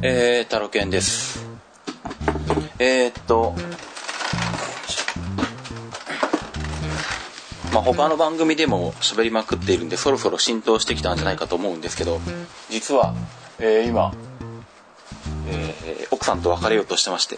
[0.00, 1.44] えー、タロケンです。
[2.78, 3.52] えー、っと、
[7.72, 12.20] まあ、他の番組でも喋りまくっているんで、そろそろ浸透してきたんじゃないかと思うんですけど、
[12.70, 13.12] 実は、
[13.58, 14.14] えー今、
[15.48, 17.36] えー奥さんと別れようとしてまして、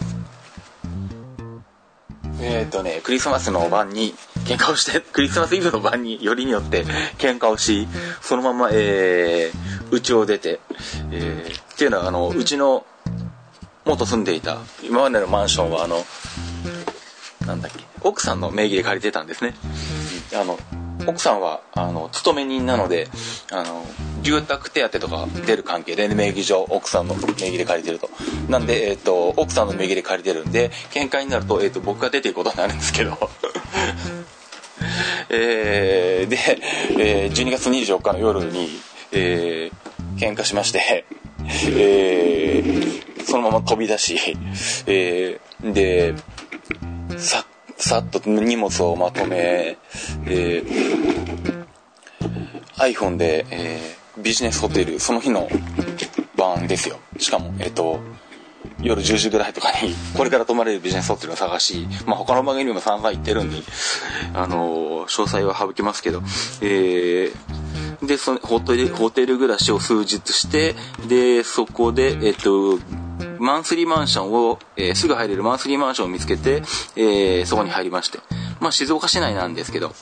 [2.41, 4.13] えー、っとね、クリスマスの晩に
[4.45, 6.85] 喧嘩をして、クリスマスイブの晩によりによって
[7.17, 7.87] 喧嘩をし、
[8.21, 10.59] そのまま、えー、家を出て、
[11.11, 12.85] えーっていうのは、あの、うちの
[13.85, 16.05] 元住んでいた、今までのマンションは、あの、
[17.47, 19.55] なんだっけ、奥さんの名義で借りてたんですね。
[20.35, 20.59] あの、
[21.07, 23.07] 奥さんは、あの、勤め人なので、
[23.51, 23.83] あの、
[24.21, 28.11] 住宅手当とか出る関係で、名義上、奥さんの名義で借りてると。
[28.47, 33.17] なんで、えっ、と、奥さんの名義で借りてるんで、喧嘩になると、えっ、と、僕が出ていくことになるんですけど、
[35.29, 36.37] えー、で、
[36.99, 38.69] えー12月24日の夜に、
[39.11, 41.05] えー、喧嘩しまして、
[41.69, 44.17] えー、そのまま飛び出し、
[44.87, 46.15] えー、で、
[47.17, 47.45] さ、
[47.77, 49.77] さっと荷物をまとめ、
[50.25, 51.65] えー、
[52.77, 55.47] iPhone で、えービジネスホテル、その日の
[56.35, 56.99] 晩ですよ。
[57.17, 57.99] しかも、えっ、と、
[58.81, 63.57] 夜10時ぐらいとかに、これから泊まれるビジネスホテルを探し、まあ他の番組にも散々行ってるんで、
[64.33, 66.21] あのー詳細は省きますけど、
[66.61, 67.35] えー、
[68.11, 70.75] で、そのホテル、ホテル暮らしを数日して、
[71.07, 72.77] で、そこで、えっ、と、
[73.39, 76.61] マンスリーマンションを、えーすぐ入れるマンスリーマンションを見つけて、
[76.97, 78.19] えーそこに入りまして。
[78.59, 79.93] まあ静岡市内なんですけど、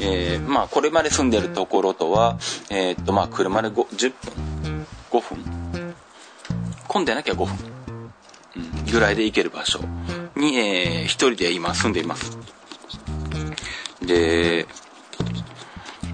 [0.00, 2.38] えーまあこれまで住んでるところとは、
[2.70, 4.12] えっとまあ車で5 10
[4.62, 5.94] 分 ?5 分
[6.88, 7.46] 混んでなきゃ5分。
[8.56, 9.80] うんぐらいで行ける場所
[10.34, 12.38] に、えー一人で今住んでいます。
[14.00, 14.66] で、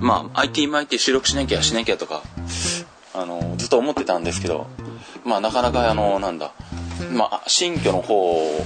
[0.01, 2.23] まあ IT 巻いて収録しなきゃしなきゃとか、
[3.15, 4.67] あの、ずっと思ってたんですけど、
[5.25, 6.53] まあなかなかあの、なんだ、
[7.13, 8.65] まあ新居の方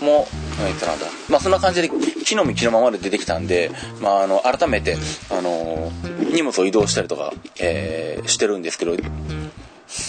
[0.00, 0.26] も、
[0.66, 1.90] えっとなんだ、まあそんな感じで
[2.24, 3.70] 木の実木のままで出てきたんで、
[4.00, 4.96] まああの、改めて、
[5.30, 5.90] あの、
[6.32, 8.96] 荷物を移動したりとか、えーしてるんですけど、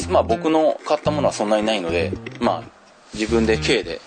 [0.10, 2.64] まあ僕の買ったものはそんなにないので、まあ
[3.14, 4.00] 自分で軽で、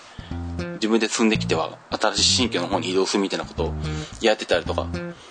[0.75, 3.73] 自分で積んできては新しい新居の方に移動するみたいなことを
[4.21, 4.87] やってたりとか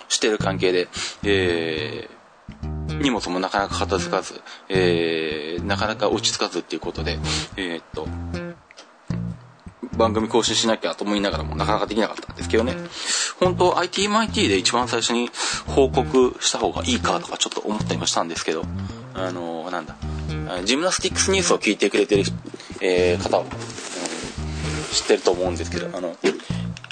[0.09, 0.87] してる関係で、
[1.23, 2.15] えー
[2.99, 7.17] 荷物もなかなか片付かず、えーなかなか落ち着かずっていうことで、
[7.57, 8.07] えーっと、
[9.97, 12.75] 番組更新しなきゃと思いながらもなかなかできなかったんですけどね。
[13.39, 15.29] 本当 ITMIT で一番最初に
[15.67, 18.63] 報告した方がいいかとかちょっと思ったりもしたんですけど、
[19.13, 19.95] あのーなんだ、
[20.63, 22.23] ジムナスティックスニュースを聞いてくれてる、
[22.81, 23.43] えー方、
[24.91, 26.15] 知ってると思うんですけど、あの、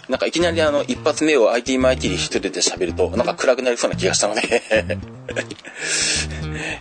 [0.09, 4.61] なんかいきなりあの一発目を ITMIT で一人で喋るとなんか暗くなりそうな気がしたので、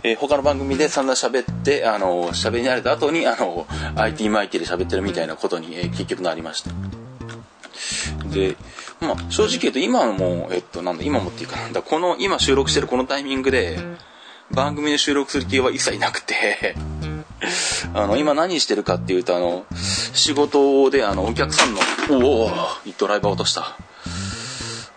[0.03, 3.65] えー他の番組で散々喋って、あの、喋り慣れた後に、あの、
[3.95, 6.71] ITMIT で喋ってるみたいなことに、えー結局なりました。
[8.29, 8.55] で、
[8.99, 13.79] まあ、正直言うと今も、えっと、なんだ、今もっていうかなんだ、この、今収録してるこのタイミングで、
[14.51, 16.75] 番組で収録する気は一切なくて、
[17.93, 19.65] あの、今何してるかっていうと、あの、
[20.13, 21.79] 仕事で、あの、お客さんの、
[22.11, 22.51] おお
[22.97, 23.75] ドライバー落とした。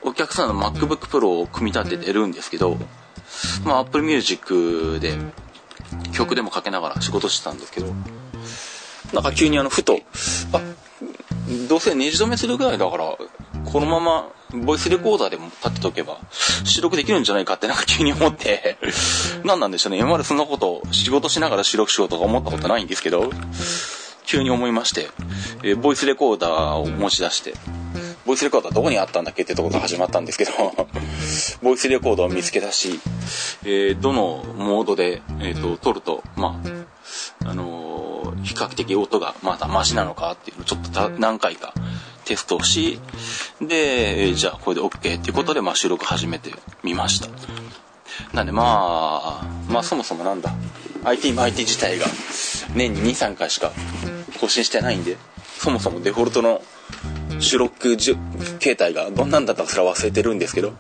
[0.03, 2.79] お客さんの MacBook Pro を組み立ててるんですけど、
[3.65, 5.15] まあ、Apple Music で
[6.13, 7.93] 曲でもかけながら仕事してたんですけど、
[9.13, 10.01] なんか急にあの、ふと、
[10.53, 10.61] あ、
[11.69, 13.17] どうせネジ止めするぐらいだから、
[13.65, 16.19] このままボイスレコーダーでも立ってとけば
[16.65, 18.79] 収録できるんじゃないかってなんか急に思って、
[19.45, 19.99] 何なんでしょうね。
[19.99, 23.31] 今までそんなこと仕事しながら収録しようとか思ったことないんですけど、
[24.25, 25.09] 急に思いまして、
[25.63, 27.55] えーボイスレコーダーを持ち出して、
[28.25, 30.53] ボイスレコーダーどこにあったんだっけってところから始まったんですけど、
[31.63, 33.01] ボイスレコーダーを見つけ出し、
[33.65, 36.61] えーどのモードで、えーと撮ると、ま
[37.45, 38.07] あ、あのー
[38.43, 41.73] 比較的音がまだマシなのかっていうのをちょっとた何回か
[42.27, 43.01] テストをし、
[43.61, 47.29] で、えーじゃあこれで OK っていうことで、まあ、収録始めてみました。
[48.35, 50.53] なんでまあ、まあそもそもなんだ、
[51.05, 52.07] IT も IT 自体が
[52.75, 53.73] 年に2、3回しか
[54.41, 55.17] 更新してないんで、
[55.59, 56.63] そもそもデフォルトの
[57.39, 60.73] 収録形態がどんなんだったかすら忘れてるんですけど、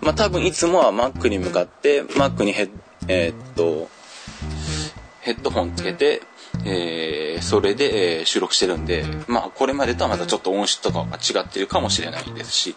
[0.00, 2.70] まあ多分いつもは Mac に向かって Mac にヘッ、
[3.08, 3.88] えーっと、
[5.20, 6.22] ヘッドホンつけて、
[6.64, 12.76] えーそれで、え収録してるんで、まあこれまでとはまたちょっと音質とかが違ってるかもしれないですし、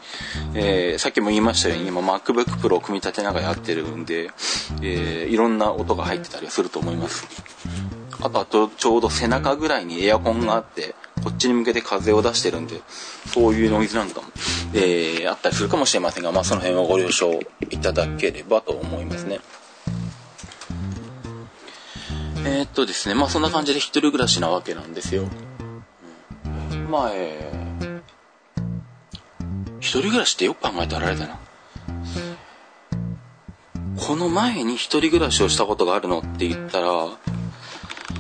[0.56, 4.32] えーさっきも言いましたように今 MacBook Pro を組み立てながらやってるんで、
[4.82, 7.26] えーいろんな音が入ってたりすると思います。
[8.20, 12.82] あとはとちょうど背中ぐらいにエアコンがあって、こっちに向けて風を出してるんで、
[13.28, 14.28] そういうノイズなんかも、
[14.74, 17.40] えーあったりするかもしれませんが、まあその辺はご了承
[17.70, 19.40] いただければと思いますね。
[22.48, 25.28] えー、っとですね、まあそんな感じで一人暮らしなわけなんですよ。
[26.72, 28.00] うん、まあ、えー、
[29.80, 31.40] 一人暮らしってよく考えたられだな。
[34.00, 37.10] この前に一人暮らしをしたことがあるのって言ったら、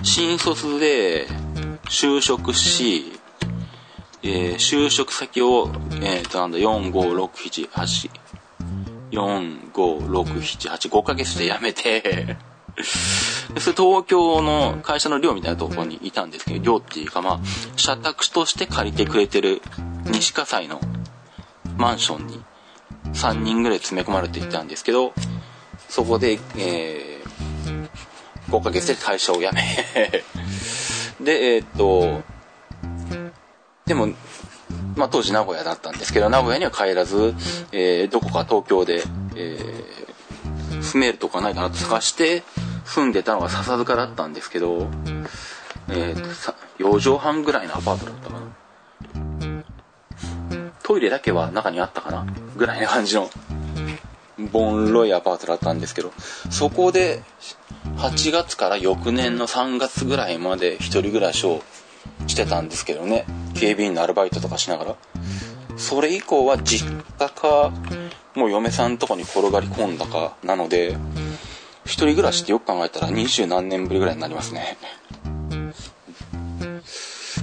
[0.03, 1.27] 新卒で
[1.85, 3.13] 就職し、
[4.23, 5.71] えー、就職先を、
[6.01, 8.09] えー、と、なんだ、4、5、6、7、8、
[9.11, 12.35] 4、5、6、7、8、5ヶ月で辞めて
[13.59, 17.39] それ東京の会社の寮みたいなところにいたんですけど、寮っていうかまあ、
[17.75, 19.61] 社宅として借りてくれてる
[20.05, 20.79] 西葛西の
[21.77, 22.43] マンションに
[23.13, 25.13] 3人ぐらい詰め込まれていたんですけど、
[25.89, 27.87] そこで、えー、
[28.49, 30.23] 5ヶ月で会社を辞め
[31.19, 32.21] で、えー、っと、
[33.85, 34.09] でも、
[34.95, 37.33] まあ当時名古屋だったんですけど、名古屋には帰らず、
[37.71, 39.03] えー、どこか東京で、
[39.35, 42.43] えー、住めるとこはないかなと探して、
[42.87, 44.87] 住んでたのが笹塚だったんですけど、
[45.89, 48.47] えー、と、4畳半ぐらいのアパートだったかな。
[50.83, 52.25] トイレだけは中にあったかな？
[52.55, 53.29] ぐらいな感じの、
[54.53, 56.13] ボンロイアパートだったんですけど、
[56.49, 57.21] そこで、
[57.97, 61.61] 8月から翌年の3月ぐらいまで一人暮らしを
[62.25, 63.25] してたんですけどね。
[63.53, 64.95] 警備員のアルバイトとかしながら。
[65.75, 66.89] それ以降は実
[67.19, 67.71] 家か、
[68.33, 70.95] もう嫁さんとこに転がり込んだかなので、
[71.87, 74.77] 一人暮らしってよく考えたら二十何年ぶりぐらいになりますね。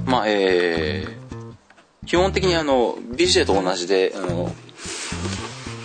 [0.04, 4.54] まあ、えー、基本的にあの、BJ と同じで、あの、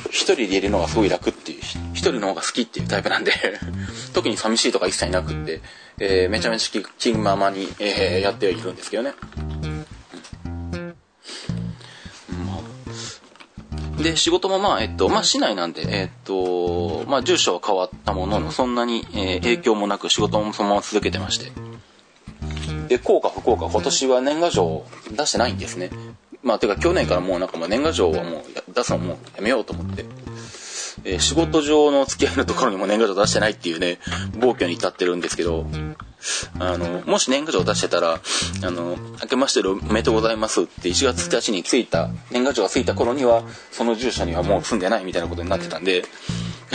[0.10, 1.62] 一人でいるのがすごい楽っていう、
[1.94, 3.32] 一人の方が好きっていうタイプなんで
[4.14, 5.62] 特に寂しいとか一切なくって、
[6.00, 9.14] えー、めちゃめちゃ気ままに、えー、やってはいるんですけどね。
[14.02, 21.52] で、仕事もまあ、えっと、まあ、市内なんで、えっと、まあ、住所は変わったものの、そんなに、えー、影響もなく仕事もそのまま続けてまして。
[22.88, 25.90] で、効果不効果、今年は年賀状出してないんですね。
[26.42, 30.06] まあ、てか去年からもうなんかもう年賀状はもう出すのもうやめようと思って。
[31.04, 34.00] えー、仕事上の付き合いのところにも年賀状出してないっていうね、
[34.40, 35.66] 暴挙に至ってるんですけど、
[36.60, 38.20] あの、もし年賀状出してたら、
[38.64, 46.04] あの、明けましておめでとうございますって1月1日についた、年賀状がついた頃には、その住所にはもう住んでないみたいなことになってたんで、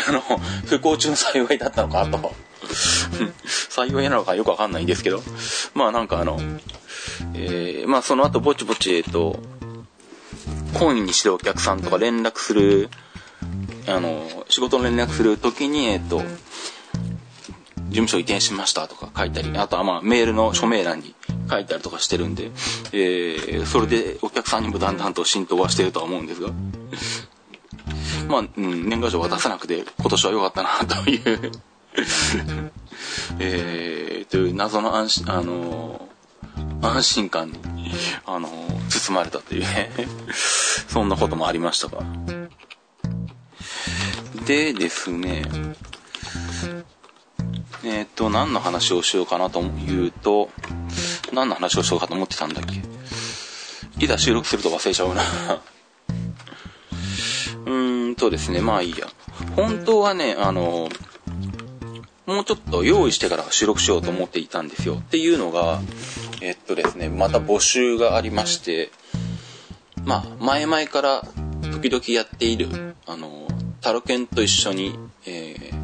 [0.08, 0.20] あの、
[0.66, 2.34] 不幸中の幸いだったのかと。
[3.46, 5.22] 幸いなのかよくわかんないんですけど、
[5.74, 6.40] まあなんかあの、
[7.34, 9.38] えー、まあその後ぼちぼち、えっと、
[10.74, 12.88] 懇意にしてお客さんとか連絡する、
[13.86, 16.22] あの、仕事の連絡するときに、えっと、
[17.94, 21.14] 事務所移転しましたとか書いたり、あとはまあメールの署名欄に
[21.48, 22.50] 書いたりとかしてるんで、
[22.92, 26.50] えー、それでお客さんにもだんだんと浸透はしてるとは思うんですが、
[28.28, 31.52] まあ、うん、年賀状は出さなくて今年は良かったなという。
[33.38, 36.08] えー、という謎の安心、あの
[36.82, 37.58] 安心感に、
[38.26, 38.48] あの
[38.88, 39.60] 包まれたという。
[39.60, 39.90] ね
[40.34, 42.02] そんなこともありましたが。
[44.46, 45.44] でですね、
[47.84, 50.50] えっ、と、何の話をしようかなというと、
[51.32, 52.64] 何の話をしようかと思ってたんだっ
[53.98, 54.04] け？
[54.04, 55.22] いざ収録すると忘れちゃうな
[57.66, 59.08] うーんとですね、まあいいや。
[59.56, 60.88] 本当はね、あの、
[62.26, 64.96] もうちょっと用意してから収録しようと思っていたんですよ。
[64.96, 65.80] っていうのが、
[66.40, 68.90] えっとですね、また募集がありまして、
[70.04, 71.24] まあ、前々から
[71.72, 73.46] 時々やっている、あの、
[73.80, 75.83] タロケンと一緒に、えー、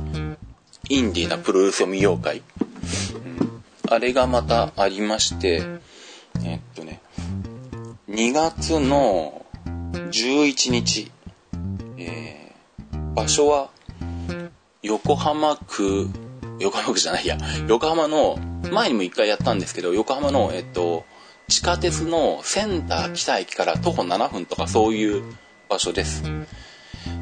[0.90, 2.42] インディーなプロレスを見よう会。
[3.88, 5.62] あれがまたありまして、
[6.44, 7.00] えっとね、
[8.08, 9.46] 2月の
[9.92, 11.12] 11日、
[11.96, 13.70] えー、場所は
[14.82, 16.08] 横浜区
[16.58, 18.36] 横浜区じゃないや、横浜の、
[18.72, 21.04] 前にも一回やったんですけど、横浜の、えっと、
[21.48, 25.22] 地下鉄のセンター北駅から徒歩7分とかそういう
[25.68, 26.24] 場所です。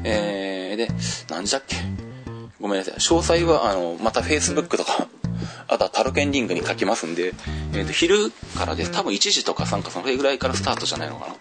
[0.03, 0.89] えー、で、
[1.29, 2.08] 何時だっけ？
[2.59, 2.93] ごめんなさい。
[2.95, 5.07] 詳細は、あの、また Facebook とか、
[5.67, 7.33] あとはタロケンリングに書きますんで、
[7.73, 8.91] えっ、ー、と、昼からです。
[8.91, 11.35] 多分1時とか3かそのぐらいからスタートじゃないのかな。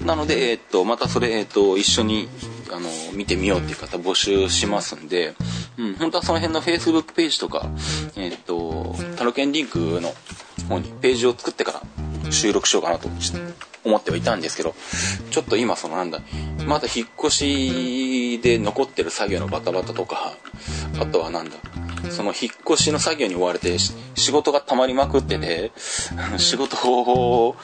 [0.06, 2.28] なので、えっ、ー、と、またそれ、えっ、ー、と、一緒に
[2.72, 5.34] あの、見てみようっていう方募集しますんで、
[5.76, 7.68] うん、本当はその辺の Facebook ページとか、
[8.16, 10.14] えっ、と、タロケンリンクの
[10.68, 13.08] 方にページを作ってから収録しようかなと
[13.84, 14.74] 思ってはいたんですけど、
[15.30, 16.20] ちょっと今そのなんだ、
[16.66, 20.34] まだ引っ越しで残ってる作業のバタバタとか、
[21.00, 21.56] あとはなんだ、
[22.10, 25.72] その引っ越しの作業に追われて仕事が溜まりまくってて、
[26.38, 27.56] 仕事を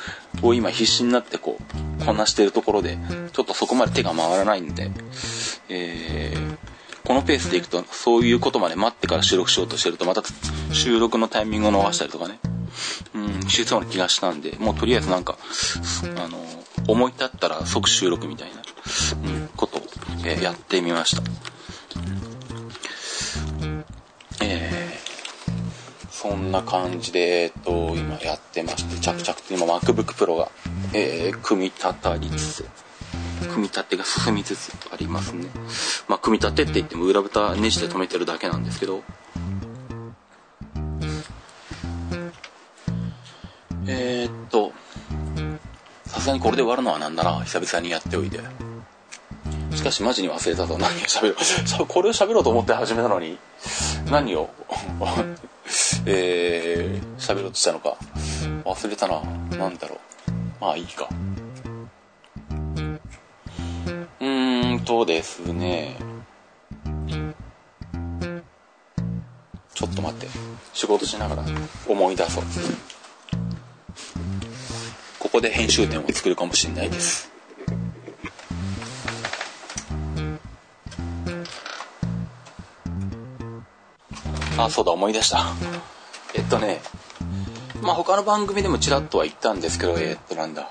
[0.54, 1.58] 今必死になってこ
[2.00, 2.98] う、こなしてるところで、
[3.32, 4.90] ちょっとそこまで手が回らないんで、
[5.68, 6.56] えー、
[7.06, 10.22] このペースでいくとそういうことまで待ってから収録しようとしてるとまた
[10.72, 12.38] 収録のタイミングを逃したりとかね。
[13.14, 15.36] うんしそうな気がしたんでもうとりあえずなんか
[16.16, 16.38] あの
[16.88, 19.82] 思い立ったら即収録みたいな、うん、ことを、
[20.24, 21.22] えー、やってみました、
[24.44, 30.50] えー、そんな感じで、えっと、今やってまして着々と今 MacBook Pro が、
[30.92, 32.86] えー、組み立たりつつ
[33.46, 35.46] 組み立てが進みつつありますね。
[36.08, 39.02] まあ、組み立てって言っても裏蓋ネジで止めてるだけなんですけど。
[46.26, 48.40] さすがにこれで終わるのはなんだな、久々にやっておいて。
[49.76, 50.76] しかしマジに忘れたぞ。
[50.76, 51.86] 何を喋ろう。
[51.86, 53.38] これを喋ろうと思って始めたのに、
[54.10, 54.50] 何を、
[56.04, 57.96] えー、喋ろうとしたのか。
[58.64, 59.20] 忘れたな。
[59.56, 59.98] なんだろう。
[60.60, 61.08] まあいいか。
[64.20, 65.96] うんとですね、
[69.74, 70.26] ちょっと待って。
[70.72, 71.44] 仕事しながら
[71.86, 72.44] 思い出そう。
[75.36, 77.30] こで編集点を作るかもしれないです。
[84.58, 85.44] あ、そうだ、思い出した。
[86.34, 86.80] えっとね、
[87.82, 90.70] まあ他の番組でもちらっとは言ったんですけど、えっとなんだ。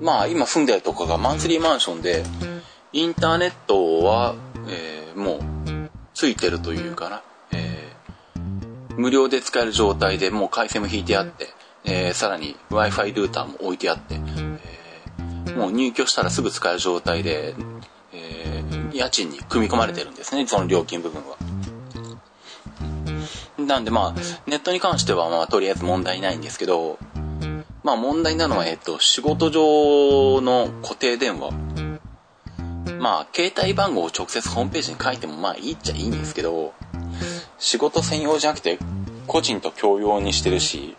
[0.00, 2.24] まあ今住んでるとこがマンスリーマンションで、
[2.92, 4.34] インターネットは、
[4.68, 7.22] えー、もうついてるというかな、
[7.52, 11.55] えー、無料で使える状態でもう回線も引いてあって、
[11.86, 14.20] えー、さらに Wi-Fi ルーターも置いてあって、
[15.48, 17.54] えもう入居したらすぐ使える状態で、
[18.12, 21.36] え家賃に組み込まれてるんですね、その料金部分は。
[23.58, 26.98] なんでまあ、ネットに関してはまあとりあえず問題ないんですけど、
[27.82, 31.52] まあ問題なのは、えっと、仕事上の固定電話
[32.98, 36.72] まあ、携帯番号を直接ホームページに書いてもまあいいっちゃいいんですけど、
[37.58, 38.78] 仕事専用じゃなくて
[39.26, 40.96] 個人と共用にしてるし、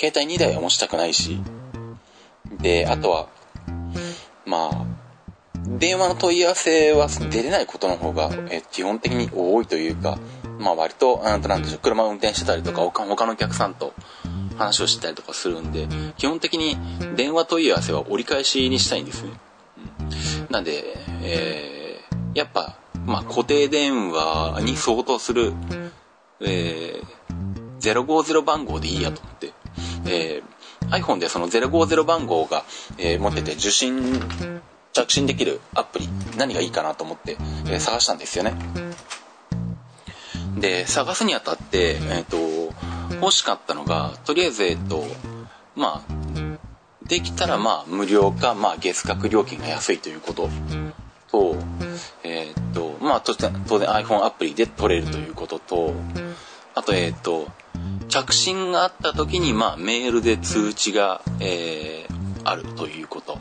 [0.00, 1.38] 携帯2台は持ちたくないし、
[2.62, 3.28] で、あとは、
[4.46, 4.86] まあ、
[5.78, 10.18] 電話の問い合わせは出れないことの方が、え基本的に多いというか、
[10.58, 13.92] まあ割と、なんとなんでしょう、車を運転してたりとか、他のお客さんと
[14.56, 16.78] 話をしてたりとかするんで、基本的に
[17.14, 19.32] 電話問い合わせは折り返しにしたいんですね。
[20.48, 20.82] なんで、
[21.22, 25.52] えー、やっぱ、まあ、固定電話に相当する、
[26.40, 29.49] えー、050番号でいいやと思って、
[30.06, 32.64] えー、iPhone でその050番号が、
[32.98, 34.20] えー、持ってて受信、
[34.92, 38.54] 着信できるアプリ、何がいいかなと思って、えー、探したんですよね。
[40.58, 42.74] で、探すにあたって、えっ、ー、と、
[43.14, 45.04] 欲しかったのが、とりあえず、えっ、ー、と、
[45.74, 46.20] まあ、
[47.10, 50.48] できたらまあ無料か、まあ月額料金が安いということ
[51.28, 51.56] と、
[52.22, 53.50] えー、っと、まあ当然
[53.88, 55.92] iPhone アプリで取れるということと、
[56.76, 57.48] あとえー、っと、
[58.10, 63.38] 着信があった時にまあメールで通知が、えー、あるということ。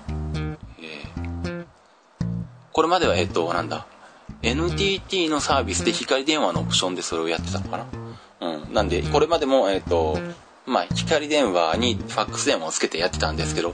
[0.79, 1.65] えー、
[2.71, 3.85] これまではえっと、なんだ、
[4.41, 7.85] NTT のサービスで光電話のオプションでそれをやってたのかな？
[8.41, 8.73] うん。
[8.73, 10.17] なんで、これまでも、えっ、と、
[10.65, 13.73] まあ、光電話にファックス電話をつけてやってたんですけど、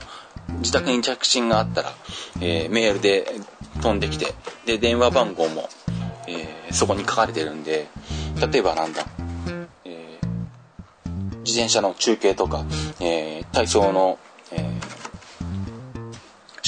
[0.58, 1.92] 自宅に着信があったら、
[2.40, 3.26] えー、メールで
[3.82, 4.34] 飛んできて、
[4.64, 5.68] で、電話番号も、
[6.26, 7.86] えー、そこに書かれてるんで、
[8.50, 9.04] 例えばなんだ、
[11.46, 12.64] 自転車の中継とか、
[13.00, 14.18] え体操の、
[14.50, 14.72] え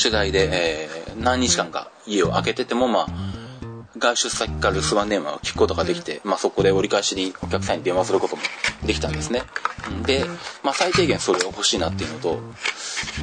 [0.00, 3.08] 取材で、え何日間か家を空けてても、まあ、
[3.98, 8.42] 外出先から留守番電話を聞くことができて、まあ、そこで折り返しにお客さんに電話することも
[8.84, 9.42] できたんですね。
[10.06, 10.24] で、
[10.62, 12.38] まあ、最低限それが欲しいなっていうのと、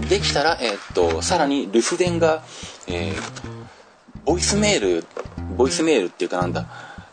[0.09, 2.43] できたら、えー、っと、さらに留守電が、
[2.87, 3.45] えー、
[4.25, 5.05] ボイスメール、
[5.55, 6.67] ボイスメールっていうかなんだ、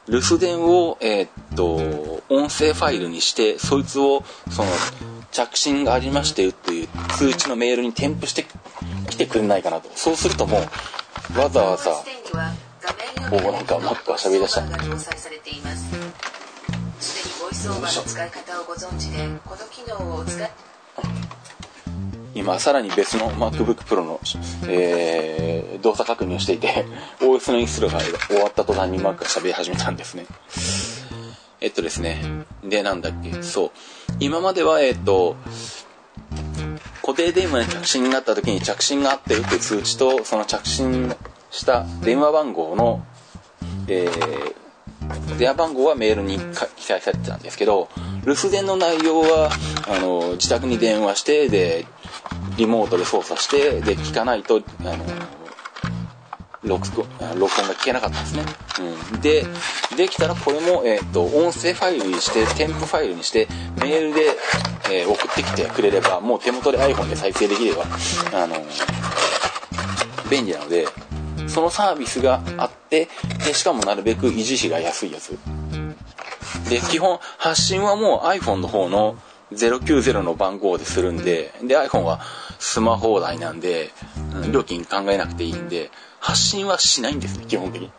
[0.09, 4.71] 留守電を、えー、っと、音声ファイルにして、そいつを、その、
[5.31, 8.45] 着信がありましてっていう通知のメールに添付して
[9.09, 9.89] きてくれないかなと。
[9.95, 10.59] そうするとも
[11.37, 11.91] う、わざわざ、
[13.31, 14.63] おなんかマックが喋り出した。
[22.35, 24.19] 今さらに別の MacBook Pro の、
[24.67, 26.87] えー、動作確認をしていて
[27.21, 30.27] OS のインストールが終わった途端に Mac が喋り始めたんですね
[31.63, 32.23] えっとですね。
[32.63, 33.43] でなんだっけ。
[33.43, 33.71] そう。
[34.21, 35.37] 今まではえっと
[37.01, 41.15] 固定電話に着信になった時に着信があってるって通知とその着信
[41.51, 43.05] した電話番号の
[43.89, 46.39] えー、電話番号はメールに
[46.77, 47.89] 記載されてたんですけど
[48.25, 49.51] 留守電の内容は
[49.89, 51.87] あの自宅に電話してで
[52.57, 54.97] リモートで操作してで聞かないとあの
[56.65, 56.87] 録
[57.37, 58.45] 録音が聞けなかったんですね。
[59.13, 59.47] うん、で、
[59.97, 63.49] できたらこれも、えっ、と、音声ファイルにして、添付ファイルにして、
[63.81, 64.21] メールで、
[64.91, 67.85] えー、送ってきてくれれば、もう手元で iPhone で再生できれば、
[68.33, 68.57] あの
[70.31, 70.87] 便利なので、
[71.49, 73.09] そのサービスがあって、
[73.45, 75.37] で、しかもなるべく維持費が安いやつ。
[76.71, 79.17] で、基本、発信はもう iPhone の方の
[79.53, 82.21] 090の番号でするんで、で、iPhone は
[82.59, 83.91] スマホ代なんで、
[84.51, 85.91] 料金考えなくていいんで、
[86.23, 87.91] 発信はしないんですね、基本的に。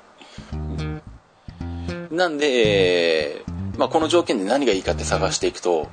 [2.09, 5.89] なんで、えー、まあ、この条件で何がいいかって探していくと、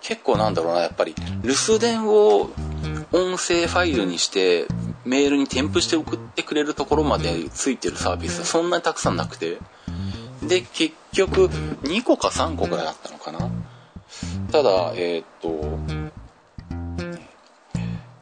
[0.00, 2.50] 結構なんだろうな、やっぱり、留守電を
[3.12, 4.66] 音声ファイルにして、
[5.04, 9.58] メールに添付して送ってくれるところまでついてるサービスはそんなにたくさんなくて、
[10.42, 11.48] で、結局、
[11.82, 13.50] 2個か3個ぐらいあったのかな。
[14.52, 15.78] ただ、えっ、と、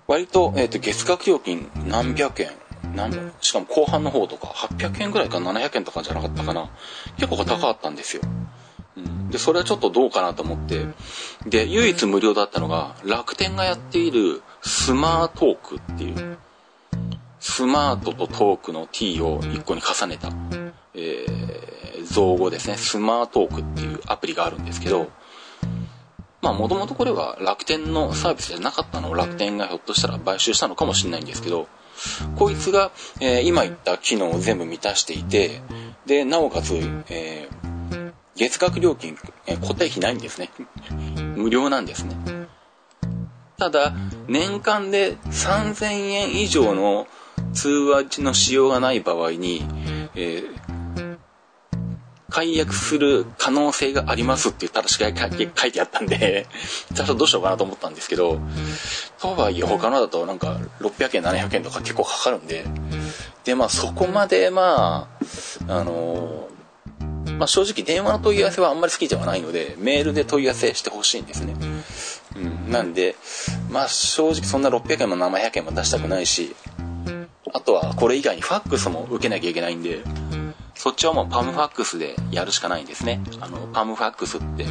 [0.07, 2.51] 割と、えっ、と、月額料金何百円、
[2.97, 6.71] 何しかも後半の方とか、800円ぐらいか700円とかじゃなかったかな。
[7.17, 8.23] 結構高かったんですよ。
[8.97, 10.87] うん、で、それはちょっとどうかなと思って。
[11.47, 16.39] で、唯一無料だったのが、楽天がやっているスマートークっていう、
[17.39, 20.31] スマートとトークの t を1個に重ねた、
[20.95, 22.77] えー、造語ですね。
[22.77, 25.11] スマートークっていうアプリがあるんですけど、
[26.41, 31.69] まあもともとこれは楽天のサービスじゃなかったのを楽天がひょっとしたら買収したのかもしれないんですけど、
[32.37, 35.63] こいつが、えー、今言った機能を全部満たしていて、
[36.07, 36.75] で、なおかつ、
[37.09, 40.51] えー、月額料金、え、固定費ないんですね。
[41.37, 42.17] 無料なんですね。
[43.59, 43.95] ただ、
[44.29, 47.07] 年間で3000円以上の
[47.55, 49.65] 通話の使用がない場合に、
[50.15, 50.57] えー、
[52.29, 56.47] 解約する可能性がありますって言ったらし書いてあったんで、
[56.95, 58.41] ちょっとどうしようかなと思ったんですけど、
[59.35, 62.65] とはいえ他のだとなんか600円、700円とか結構かかるんで、
[63.45, 65.09] で、まあそこまでま
[65.69, 66.49] あ、あの
[67.39, 71.55] まあ正直電話の問い合わせはあんまり好きではないので、メールで問い合わせしてほしいんですね。
[72.37, 73.17] うん、なんで、
[73.71, 76.55] まあ正直そんな600円も700円も出したくないし、
[77.53, 80.03] あとはこれ以外にファックスも受けなきゃいけないんで、
[80.75, 83.21] そっちはもうパムファックスでやるしかないんですね。
[83.41, 84.67] あの、パムファックスって、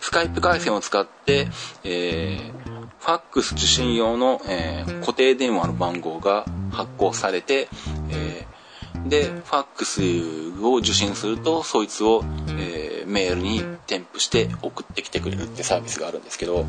[0.00, 1.48] スカイプ回線を使って、
[1.84, 2.61] えー、
[3.02, 7.68] ファックス受信用の、えー、固定電話の番号が発行されて、
[8.10, 10.02] えー、で、ファックス
[10.64, 16.68] を受信すると、そいつを、えー、メールに添付して送ってきてくれるってサービスがあるんですけど、フ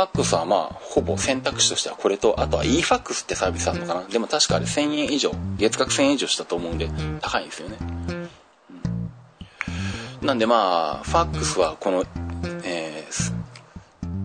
[0.00, 4.06] ァックスはまあ、ほぼ選択肢としてはこれと、あとは eFax ってサービスあるのかな？
[4.06, 6.88] でも確かあれ1000円以上、月額1000円以上したと思うんで、
[7.20, 7.76] 高いんですよね。
[10.22, 12.06] うん、なんでまあ、ファックスはこの、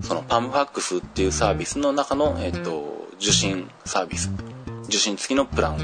[0.03, 4.29] そのパムファックスっていうサービスの中の、えっ、ー、と、受信サービス、
[4.85, 5.77] 受信付きのプランを、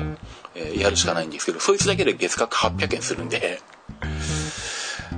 [0.56, 3.62] えー、やるしかないんですけど、そいつだけで月額800円するんで、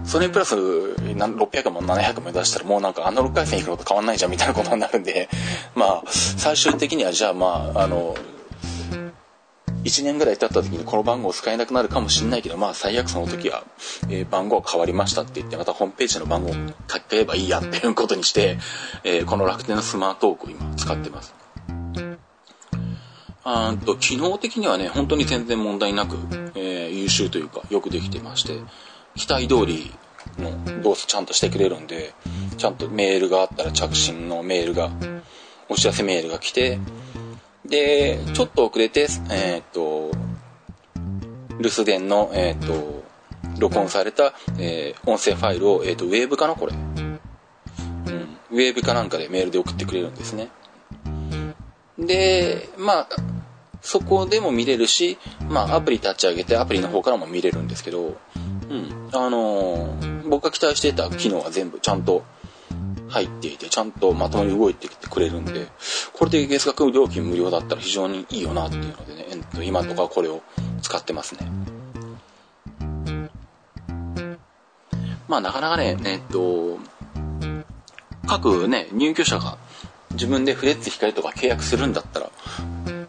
[0.03, 5.29] それにプラス600も700も出したらもうなんかアナログ回線いくのと変わんないじゃんみたいなことになるんで、
[5.75, 8.15] まあ、最終的にはじゃあまあ、あの、
[9.83, 13.63] 1年ぐらい経った時にこの番号使えなくなるかもしんないけど、まあ最悪その時は、
[14.09, 18.57] えー、番号変わりましたって言ってまたホームページの番号書けばいいやっていうことにして、
[19.03, 21.33] えー、この楽天のスマートークを今使ってます。
[23.43, 26.15] あと、機能的にはね、本当に全然問題なく、
[26.53, 28.59] えー、優秀というか、よくできてまして、
[29.15, 29.91] 期待通り
[30.37, 32.13] の動作ちゃんとしてくれるんで、
[32.57, 34.91] ちゃんとメールがあったら着信のメールが、
[35.69, 36.79] お知らせメールが来て、
[37.71, 40.11] で、ちょっと遅れて、えっ、と、
[41.59, 43.03] 留守電の、えっ、と、
[43.59, 46.73] 録音された、えー、音声ファイルを、えっ、と、ウェーブかなこれ。
[46.73, 47.19] うん。
[48.51, 50.49] ウェーブかなんかでメールで送ってくれるんですね。
[51.97, 53.07] で、まあ、
[53.81, 55.17] そこでも見れるし、
[55.49, 58.17] まあ、アプリ立ち上げてアプリの方からも見れるんですけど、
[58.69, 59.09] うん。
[59.13, 62.25] あのー、僕が期待していた機能は全部ちゃんと
[63.11, 65.67] 入っていて、ちゃんとまともに動いてきてくれるんで、
[66.13, 70.41] これで月額料金無料だったら非常にいいよなっていうのでね、えっと、今とかこれを
[70.81, 71.51] 使ってますね。
[75.27, 76.79] まあなかなかね、えっと、
[78.27, 79.57] 各ね、入居者が
[80.11, 82.31] 自分でフレッツ光とか契約するんだったら、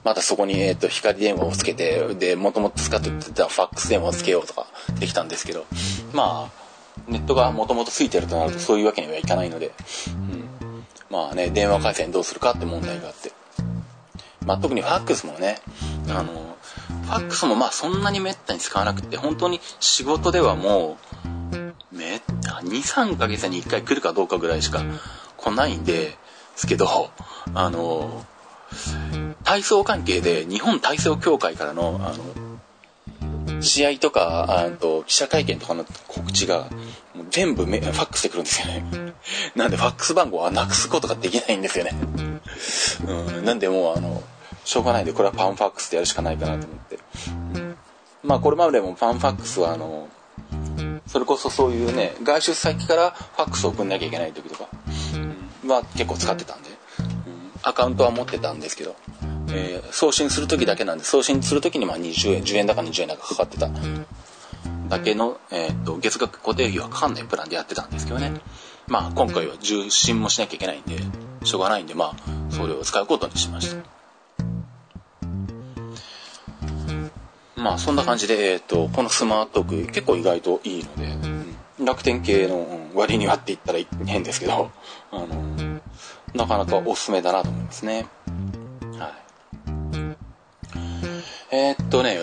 [0.05, 4.67] またそこに、えっ、ー、と、光電話をつけて、で、もともと使ってたファックス電話をつけようとか
[4.99, 5.65] できたんですけど、
[6.13, 6.62] まあ、
[7.09, 9.73] ネットがもともとついてるとなるとそういうわけにはいかないので、
[10.09, 10.11] う
[10.65, 10.85] ん。
[11.11, 13.33] まあね、電話回線どうするかって問題があって。
[14.45, 15.59] まあ特にファックスもね、
[16.09, 16.57] あの、
[17.05, 20.97] ファックスもまあそんなにめったに使わなくて、本当に仕事ではも
[21.53, 24.83] う、め、2、3ヶ月に1回来るかどうかぐらいしか
[25.37, 26.17] 来ないんで、
[26.53, 27.11] ですけど、
[27.55, 28.25] あの、
[29.45, 32.42] 体操関係で日本体操協会からのあの
[33.63, 36.69] 試合とかあと記者会見とかの告知が
[37.15, 39.13] もう全部ファックスでくるんですよね。
[39.55, 41.93] なんでファックス番号はなくすことができないんですよね、
[43.07, 44.23] うん、なんでもうあの
[44.65, 46.99] しょうがないんでこれはパンファックスでやるしかないかなと思って、
[47.55, 47.77] うん、
[48.23, 50.09] まあこれまでもパンファックスはあの
[51.07, 54.69] それこそそういうね外出先からファックスを送んなきゃいけない時とか
[55.67, 57.07] は結構使ってたんで、うん、
[57.63, 58.97] アカウントは持ってたんですけど、
[59.53, 63.69] えー、送信する時だけなんで送信する時にまあ20円10円だか20円だかかかってた。
[64.89, 68.41] だけの、えーと、月額固定費はかかんないプランでやってたんですけどね。
[68.89, 70.99] まあ今回は受信もしなきゃいけないんで
[71.45, 74.03] しょうがないんでまあそれを使うことにしました。
[77.63, 84.71] まあそんな感じで、え、ー、と、このスマートク結構意外といいので、楽天系の割にはって言ったら変ですけど、
[85.13, 85.81] あの、
[86.35, 88.07] なかなかおすすめだなと思いますね。
[91.53, 92.19] えー、っとね、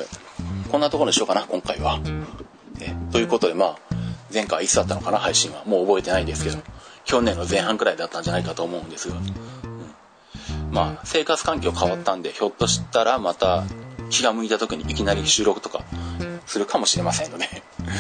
[0.71, 1.99] こんなところにしようかな、今回は。
[1.99, 3.77] ね、ということで、まあ、
[4.33, 5.63] 前回いつだったのかな、配信は。
[5.65, 6.57] もう覚えてないんですけど、
[7.05, 13.65] 去年の前半くらいだったんじゃないかと思うんですが、うん、まあ、生活環境変わったんで、ひょっとしたらまた
[14.09, 15.83] 気が向いた時にいきなり収録とか
[16.47, 17.47] するかもしれませんので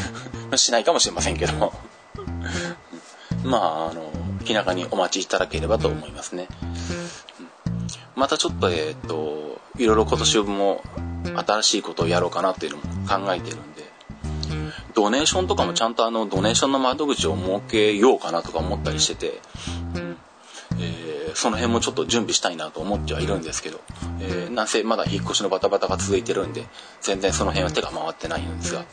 [0.57, 1.73] しないかもしれませんけど
[3.45, 4.11] まあ、あの、
[4.45, 6.47] 気長にお待ちいただければと思いますね。
[8.15, 9.48] またちょっと、えっ、と、
[9.79, 10.83] いろいろ今年も
[11.47, 13.89] 新しいことをやろうかなっていうのも考えてるんで、
[14.93, 19.39] ドネーションとかもちゃんとあの、ドネーションの窓口を設けようかなとか思ったりしてて、
[20.79, 23.79] えー、その辺もちょっと準備したいなと思ってはいるんですけど、
[24.21, 26.65] えー、なんせまだ引っ越しのバタバタが続いてるんで、
[27.01, 28.83] 全然その辺は手が回ってないんですが、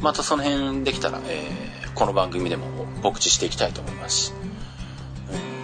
[0.00, 2.66] またその辺できたら、えー、この番組でも
[3.02, 4.32] 告知していきたいと思いますし、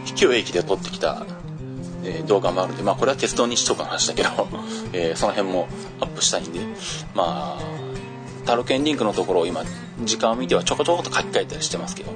[0.05, 1.25] 秘境駅で撮ってきた、
[2.05, 4.31] えー、動画もあるんで、まあこれは鉄道日とかの話だけど、
[4.93, 5.69] えー、その辺も
[6.01, 6.61] アップしたいんで、
[7.15, 7.63] まあ、
[8.47, 9.63] タロケンリンクのところを今、
[10.03, 12.13] 時間を見てはちょこちょこと書き換えたりしてますけど、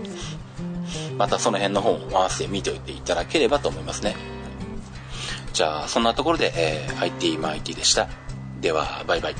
[1.19, 4.17] またその辺の方を合わせて見ておいていただければと思いますね。
[5.53, 8.09] じゃあ、そんなところで、えー、IT マイティでした。
[8.61, 9.35] では、バイバイ。